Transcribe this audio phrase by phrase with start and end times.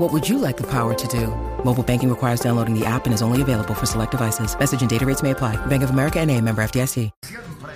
[0.00, 1.26] What would you like the power to do?
[1.62, 4.56] Mobile banking requires downloading the app and is only available for select devices.
[4.58, 5.56] Message and data rates may apply.
[5.66, 7.10] Bank of America and a member FDIC.
[7.22, 7.74] Siempre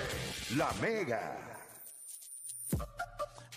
[0.55, 1.21] la mega.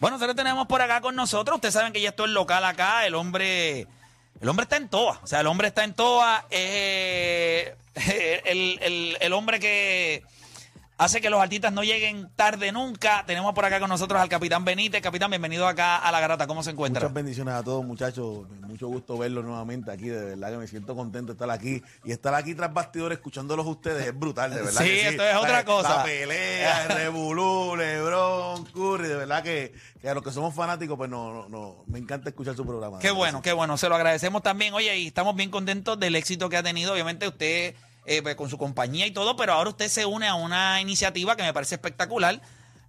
[0.00, 1.56] Bueno, nosotros tenemos por acá con nosotros.
[1.56, 3.06] Ustedes saben que ya esto es local acá.
[3.06, 3.86] El hombre.
[4.40, 5.18] El hombre está en toa.
[5.22, 6.44] O sea, el hombre está en toa.
[6.50, 7.74] Eh,
[8.44, 10.22] el, el- el hombre que
[10.98, 13.24] hace que los artistas no lleguen tarde nunca.
[13.24, 15.00] Tenemos por acá con nosotros al capitán Benítez.
[15.00, 16.46] Capitán, bienvenido acá a La Garata.
[16.46, 17.02] ¿Cómo se encuentra?
[17.02, 18.48] Muchas bendiciones a todos, muchachos.
[18.66, 20.08] Mucho gusto verlos nuevamente aquí.
[20.08, 21.80] De verdad que me siento contento de estar aquí.
[22.04, 24.82] Y estar aquí tras bastidores escuchándolos ustedes es brutal, de verdad.
[24.82, 25.98] Sí, que esto es otra cosa.
[25.98, 29.08] La pelea, el Revolú, Lebron, Curry.
[29.08, 32.28] De verdad que, que a los que somos fanáticos, pues no, no, no, me encanta
[32.28, 32.98] escuchar su programa.
[32.98, 33.78] Qué bueno, qué bueno.
[33.78, 34.74] Se lo agradecemos también.
[34.74, 36.92] Oye, y estamos bien contentos del éxito que ha tenido.
[36.92, 37.76] Obviamente usted
[38.08, 41.36] eh, pues, con su compañía y todo, pero ahora usted se une a una iniciativa
[41.36, 42.40] que me parece espectacular.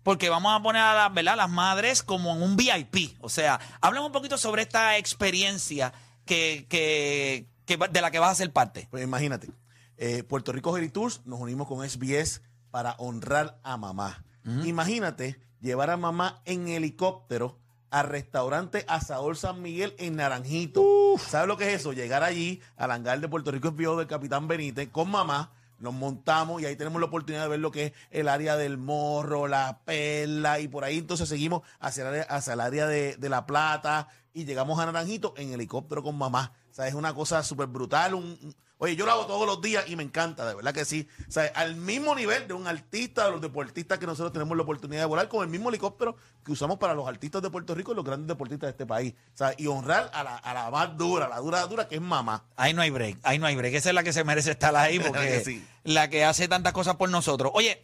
[0.02, 1.36] Porque vamos a poner a las, ¿verdad?
[1.36, 3.18] las madres como en un VIP.
[3.20, 5.92] O sea, háblame un poquito sobre esta experiencia
[6.26, 8.88] que, que, de la que vas a ser parte.
[8.90, 9.50] Pues imagínate,
[9.98, 14.24] eh, Puerto Rico Heritage Tours nos unimos con SBS para honrar a mamá.
[14.64, 17.60] Imagínate llevar a mamá en helicóptero
[17.92, 20.84] al restaurante Asador San Miguel en Naranjito.
[21.18, 21.94] ¿Sabes lo que es eso?
[21.94, 25.52] Llegar allí al hangar de Puerto Rico enviado del Capitán Benítez con mamá.
[25.80, 28.78] Nos montamos y ahí tenemos la oportunidad de ver lo que es el área del
[28.78, 33.16] morro, la perla y por ahí entonces seguimos hacia el área, hacia el área de,
[33.16, 36.54] de la plata y llegamos a Naranjito en helicóptero con mamá.
[36.72, 38.14] O sea, es una cosa súper brutal.
[38.14, 40.86] un- un- oye, yo lo hago todos los días y me encanta, de verdad que
[40.86, 41.08] sí.
[41.28, 44.64] O sea, al mismo nivel de un artista, de los deportistas que nosotros tenemos la
[44.64, 47.92] oportunidad de volar con el mismo helicóptero que usamos para los artistas de Puerto Rico
[47.92, 49.14] y los grandes deportistas de este país.
[49.34, 52.02] O sea, y honrar a la, a la más dura, la dura, dura que es
[52.02, 52.46] mamá.
[52.56, 53.74] Ahí no hay break, ahí no hay break.
[53.74, 55.68] Esa es la que se merece estar ahí porque que sí.
[55.84, 57.52] la que hace tantas cosas por nosotros.
[57.56, 57.82] Oye,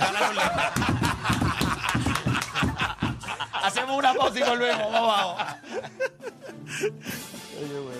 [3.61, 4.91] Hacemos una pausa y volvemos.
[4.91, 5.37] Vamos abajo.
[6.81, 7.98] You're.